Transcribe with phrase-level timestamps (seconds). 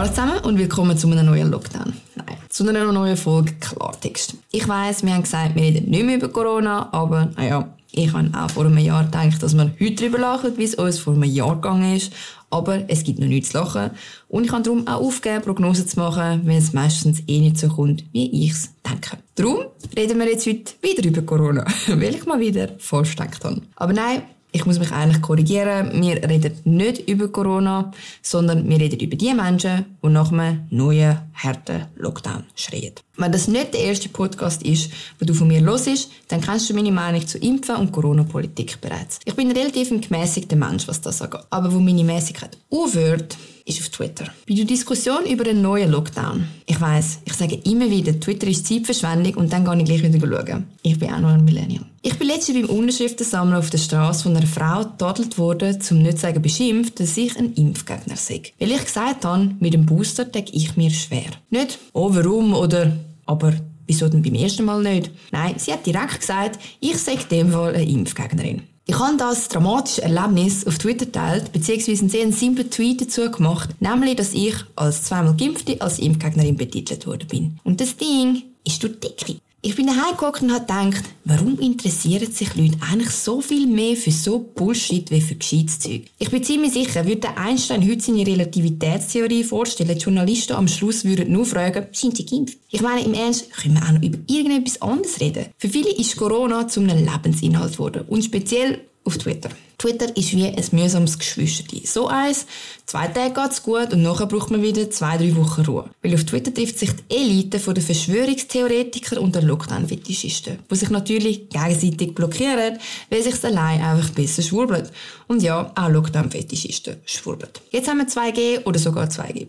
[0.00, 1.92] Hallo zusammen und willkommen zu einem neuen Lockdown.
[2.14, 4.34] Nein, zu einer neuen Folge Klartext.
[4.50, 8.30] Ich weiss, wir haben gesagt, wir reden nicht mehr über Corona, aber naja, ich habe
[8.34, 11.24] auch vor einem Jahr gedacht, dass wir heute darüber lachen, wie es uns vor einem
[11.24, 12.14] Jahr gegangen ist.
[12.48, 13.90] Aber es gibt noch nichts zu lachen.
[14.28, 17.68] Und ich kann darum auch aufgeben, Prognosen zu machen, wenn es meistens eh nicht so
[17.68, 19.18] kommt, wie ich es denke.
[19.34, 23.60] Darum reden wir jetzt heute wieder über Corona, weil ich mal wieder falsch gedacht habe.
[23.76, 24.22] Aber nein,
[24.52, 25.90] ich muss mich eigentlich korrigieren.
[26.02, 31.18] Wir reden nicht über Corona, sondern wir reden über die Menschen, die nach einem neuen,
[31.34, 32.92] harten Lockdown schreien.
[33.16, 36.68] Wenn das nicht der erste Podcast ist, wo du von mir los ist, dann kennst
[36.70, 39.20] du meine Meinung zu Impfen und Corona-Politik bereits.
[39.24, 41.42] Ich bin relativ ein gemäßigter Mensch, was das angeht.
[41.50, 43.36] Aber wo meine Mäßigkeit aufhört,
[43.66, 44.26] ist auf Twitter.
[44.48, 46.46] Bei der Diskussion über einen neuen Lockdown.
[46.66, 50.44] Ich weiß, ich sage immer wieder, Twitter ist Zeitverschwendung und dann gehe ich gleich wieder
[50.44, 50.66] schauen.
[50.82, 51.84] Ich bin auch noch ein Millennial.
[52.02, 56.18] Ich bin letztens beim Unterschriftensammeln auf der Straße von einer Frau tadelt worden, zum nicht
[56.18, 58.40] sagen beschimpft, dass ich ein Impfgegner sei.
[58.58, 61.28] Weil ich gesagt habe, mit dem Booster denke ich mir schwer.
[61.50, 63.52] Nicht, oh warum oder aber
[63.86, 65.10] wieso denn beim ersten Mal nicht?
[65.30, 68.62] Nein, sie hat direkt gesagt, ich sei dem Fall eine Impfgegnerin.
[68.86, 73.68] Ich habe das dramatische Erlebnis auf Twitter geteilt, beziehungsweise einen sehr simplen Tweet dazu gemacht,
[73.78, 77.60] nämlich, dass ich als zweimal Geimpfte als Impfgegnerin betitelt worden bin.
[77.62, 79.36] Und das Ding ist durch Decke.
[79.62, 83.94] Ich bin daheim geguckt und habe gedacht, warum interessieren sich Leute eigentlich so viel mehr
[83.94, 86.04] für so Bullshit wie für gescheites Zeug?
[86.18, 91.30] Ich bin ziemlich sicher, würde Einstein heute seine Relativitätstheorie vorstellen, die Journalisten am Schluss würden
[91.30, 92.56] nur fragen, sind sie geimpft?
[92.70, 95.48] Ich meine, im Ernst, können wir auch noch über irgendetwas anderes reden?
[95.58, 99.50] Für viele ist Corona zu einem Lebensinhalt geworden und speziell auf Twitter.
[99.80, 101.86] Twitter ist wie ein mühsames Geschwisterli.
[101.86, 102.44] So eins,
[102.84, 105.88] zwei Tage geht's gut und nachher braucht man wieder zwei, drei Wochen Ruhe.
[106.02, 110.90] Weil auf Twitter trifft sich die Elite von den Verschwörungstheoretikern und den Lockdown-Fetischisten, die sich
[110.90, 114.92] natürlich gegenseitig blockieren, weil sich allein einfach besser schwurbelt.
[115.28, 117.52] Und ja, auch Lockdown-Fetischisten schwurbeln.
[117.70, 119.46] Jetzt haben wir 2G oder sogar 2G+.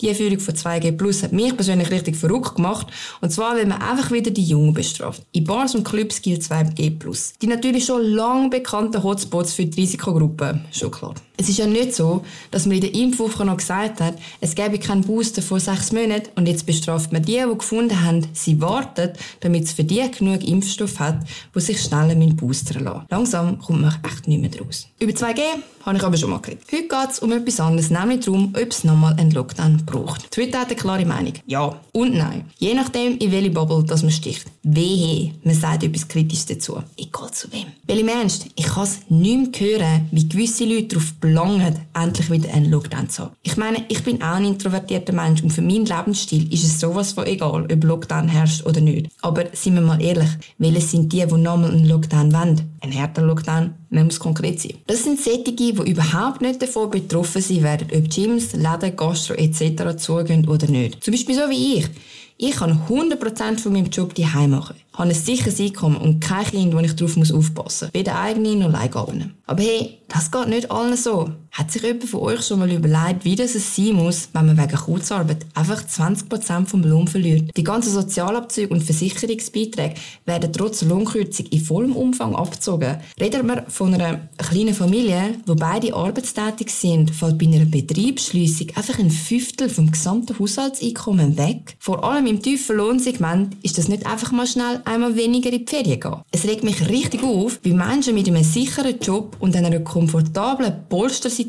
[0.00, 2.86] Die Einführung von 2G Plus hat mich persönlich richtig verrückt gemacht.
[3.20, 5.22] Und zwar, weil man einfach wieder die Jungen bestraft.
[5.32, 7.32] In Bars und Clubs gilt 2G Plus.
[7.40, 11.14] Die natürlich schon lang bekannten Hotspots Schutz für die Risikogruppen, schon klar.
[11.40, 14.80] Es ist ja nicht so, dass man in der Impfwoche noch gesagt hat, es gäbe
[14.80, 19.12] keinen Booster vor sechs Monaten und jetzt bestraft man die, die gefunden haben, sie warten,
[19.38, 21.20] damit es für die genug Impfstoff hat,
[21.54, 23.06] die sich schneller boostern lassen.
[23.08, 24.88] Langsam kommt man echt nicht mehr draus.
[24.98, 25.40] Über 2G
[25.86, 26.64] habe ich aber schon mal geredet.
[26.70, 30.30] Heute geht es um etwas anderes, nämlich darum, ob es nochmal einen Lockdown braucht.
[30.30, 31.34] Twitter hat eine klare Meinung.
[31.46, 32.44] Ja und nein.
[32.58, 34.46] Je nachdem, in welche Bubble das man sticht.
[34.64, 36.82] Wehe, man sagt etwas Kritisches dazu.
[36.96, 37.66] Egal zu wem.
[37.86, 42.30] Weil im Ernst, ich kann es nicht mehr hören, wie gewisse Leute darauf verlangen, endlich
[42.30, 43.36] wieder einen Lockdown zu haben.
[43.42, 47.12] Ich meine, ich bin auch ein introvertierter Mensch und für meinen Lebensstil ist es sowas
[47.12, 49.10] von egal, ob Lockdown herrscht oder nicht.
[49.22, 50.28] Aber sind wir mal ehrlich,
[50.58, 52.60] welche sind die, die nochmal einen Lockdown wollen?
[52.80, 53.74] Ein härter Lockdown?
[53.90, 54.74] Man muss konkret sein.
[54.86, 59.96] Das sind Sättige, die überhaupt nicht davon betroffen sein werden, ob Gyms, Läden, Gastro etc.
[59.96, 61.02] zugehen oder nicht.
[61.02, 61.88] Zum Beispiel so wie ich.
[62.36, 66.74] Ich kann 100% von meinem Job daheim machen habe ein sicheres Einkommen und kein Kind,
[66.74, 67.94] wo ich darauf aufpassen muss.
[67.94, 69.34] Weder eigene noch Leihgaben.
[69.46, 71.30] Aber hey, das geht nicht allen so.
[71.58, 74.56] Hat sich jemand von euch schon mal überlegt, wie das es sein muss, wenn man
[74.56, 77.50] wegen Kurzarbeit einfach 20% vom Lohn verliert?
[77.56, 82.98] Die ganzen Sozialabzüge und Versicherungsbeiträge werden trotz Lohnkürzung in vollem Umfang abgezogen.
[83.20, 89.00] Reden wir von einer kleinen Familie, wo beide arbeitstätig sind, fällt bei einer Betriebsschliessung einfach
[89.00, 91.74] ein Fünftel vom gesamten Haushaltseinkommen weg.
[91.80, 95.68] Vor allem im tiefen Lohnsegment ist das nicht einfach mal schnell einmal weniger in die
[95.68, 96.22] Ferien gehen.
[96.30, 101.47] Es regt mich richtig auf, wie Menschen mit einem sicheren Job und einer komfortablen Polstersituation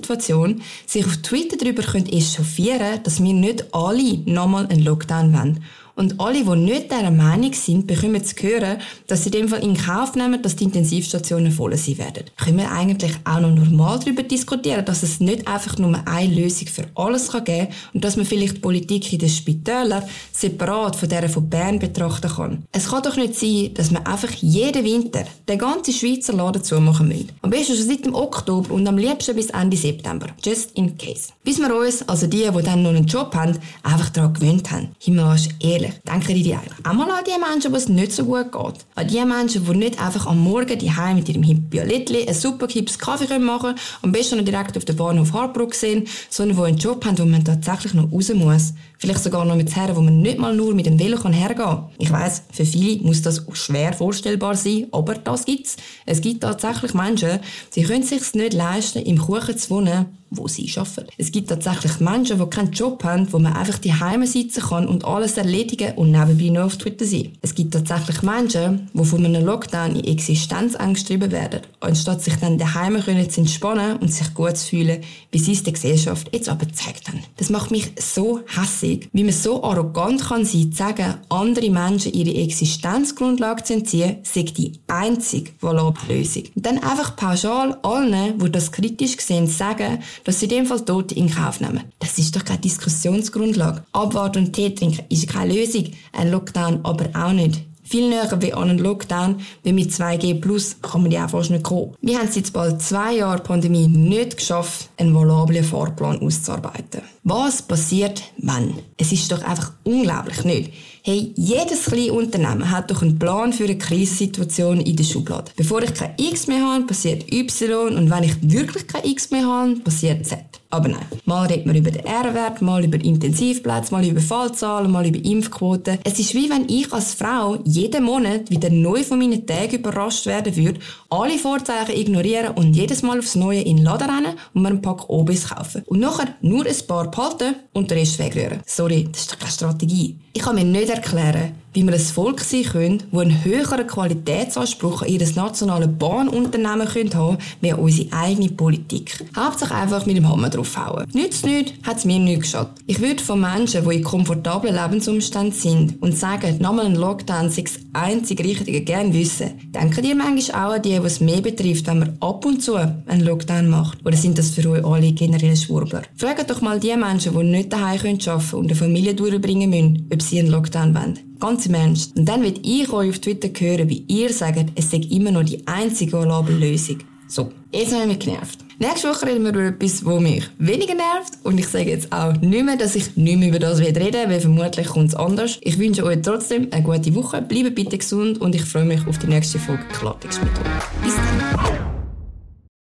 [0.85, 5.63] sich auf Twitter darüber echauffieren können, dass wir nicht alle nochmal einen Lockdown wollen
[5.95, 8.77] und alle, die nicht dieser Meinung sind, bekommen zu hören,
[9.07, 12.25] dass sie in dem Fall in Kauf nehmen, dass die Intensivstationen voll sein werden.
[12.37, 16.67] Können wir eigentlich auch noch normal darüber diskutieren, dass es nicht einfach nur eine Lösung
[16.67, 20.95] für alles kann geben kann und dass man vielleicht die Politik in den Spitälern separat
[20.95, 22.63] von der von Bern betrachten kann.
[22.71, 27.07] Es kann doch nicht sein, dass man einfach jeden Winter den ganzen Schweizer Laden zumachen
[27.07, 27.29] müssen.
[27.41, 30.27] Am besten schon seit dem Oktober und am liebsten bis Ende September.
[30.43, 31.29] Just in case.
[31.43, 34.89] Bis wir uns, also die, die dann noch einen Job haben, einfach daran gewöhnt haben.
[34.99, 38.51] Himmelarsch ehrlich ehrlich, denken die eigentlich mal an die Menschen, wo es nicht so gut
[38.51, 38.85] geht.
[38.95, 42.99] An die Menschen, die nicht einfach am Morgen die mit ihrem Hippiolettli einen super hippes
[42.99, 46.77] Kaffee machen können, am besten noch direkt auf der Bahnhof Harbruck sehen, sondern die einen
[46.77, 48.73] Job haben, wo man tatsächlich noch raus muss.
[48.97, 51.85] Vielleicht sogar noch mit Herren, wo man nicht mal nur mit dem kann hergehen kann.
[51.97, 55.77] Ich weiss, für viele muss das schwer vorstellbar sein, aber das gibt's.
[56.05, 57.39] Es gibt tatsächlich Menschen,
[57.75, 61.07] die können sich nicht leisten, im Kuchen zu wohnen, wo sie arbeiten.
[61.17, 64.87] Es gibt tatsächlich Menschen, die keinen Job haben, wo man einfach die Heime sitzen kann
[64.87, 67.33] und alles erledigen und nebenbei noch auf Twitter sein.
[67.41, 72.57] Es gibt tatsächlich Menschen, die von einem Lockdown in Existenzangst getrieben werden, anstatt sich dann
[72.57, 76.49] daheim können zu entspannen und sich gut zu fühlen, wie sie es der Gesellschaft jetzt
[76.49, 77.23] aber gezeigt haben.
[77.37, 82.13] Das macht mich so hässig, wie man so arrogant kann sein, zu sagen, andere Menschen
[82.13, 86.43] ihre Existenzgrundlage zu entziehen, sei die einzige valable Lösung.
[86.55, 90.85] Und dann einfach pauschal allen, die das kritisch sehen, sagen, dass sie in dem Fall
[90.85, 91.83] Tote in Kauf nehmen.
[91.99, 93.83] Das ist doch keine Diskussionsgrundlage.
[93.91, 97.61] Abwarten und Tee trinken ist keine Lösung, ein Lockdown aber auch nicht.
[97.89, 101.49] Viel näher wie an einen Lockdown, wie mit 2G Plus kann man ja auch fast
[101.49, 101.95] nicht kommen.
[102.01, 107.01] Wir haben es jetzt bald zwei Jahre Pandemie nicht geschafft, einen valablen Fahrplan auszuarbeiten.
[107.29, 108.73] Was passiert, wenn?
[108.97, 110.73] Es ist doch einfach unglaublich, nicht?
[111.03, 115.51] Hey, jedes kleine Unternehmen hat doch einen Plan für eine Krisensituation in der Schublade.
[115.55, 119.45] Bevor ich kein X mehr habe, passiert Y und wenn ich wirklich kein X mehr
[119.45, 120.39] habe, passiert Z.
[120.71, 121.05] Aber nein.
[121.25, 125.97] Mal redet man über den R-Wert, mal über Intensivplätze, mal über Fallzahlen, mal über Impfquoten.
[126.03, 130.27] Es ist wie wenn ich als Frau jeden Monat wieder neu von meinen Tagen überrascht
[130.27, 130.79] werden würde,
[131.09, 134.81] alle Vorzeichen ignorieren und jedes Mal aufs Neue in den Laden rennen und mir einen
[134.83, 135.81] Pack Obis kaufen.
[135.87, 138.61] Und nachher nur ein paar behalten und den Rest wegrühren.
[138.65, 140.17] Sorry, das ist keine Strategie.
[140.33, 145.03] Ich kann mir nicht erklären, wie wir ein Volk sein können, das einen höheren Qualitätsanspruch
[145.03, 149.25] an ihr nationales Bahnunternehmen haben können, wie an unsere eigene Politik.
[149.35, 151.05] Hauptsache einfach mit dem Hammer draufhauen.
[151.13, 152.71] Nützt nichts, hat es mir nichts geschadet.
[152.87, 157.63] Ich würde von Menschen, die in komfortablen Lebensumständen sind und sagen, nochmal ein Lockdown sei
[157.63, 159.51] das einzig Richtige, gerne wissen.
[159.67, 163.21] Denken ihr manchmal auch an die, was mehr betrifft, wenn man ab und zu einen
[163.21, 164.05] Lockdown macht?
[164.05, 166.03] Oder sind das für euch alle generell Schwurbler?
[166.15, 170.09] Fragt doch mal die Menschen, die nicht daheim arbeiten können und eine Familie durchbringen müssen,
[170.11, 171.28] ob sie einen Lockdown wollen.
[171.39, 172.15] Ganz im Ernst.
[172.17, 175.43] Und dann wird ich euch auf Twitter hören, wie ihr sagt, es sei immer noch
[175.43, 176.97] die einzige valable Lösung.
[177.27, 178.59] So, jetzt habe ich mich genervt.
[178.79, 181.33] Nächste Woche reden wir über etwas, das mich weniger nervt.
[181.43, 184.39] Und ich sage jetzt auch nicht mehr, dass ich nicht mehr über das reden weil
[184.39, 185.59] vermutlich kommt es anders.
[185.61, 187.41] Ich wünsche euch trotzdem eine gute Woche.
[187.41, 191.03] Bleibt bitte gesund und ich freue mich auf die nächste Folge Klartext mit euch.
[191.03, 191.98] Bis dann.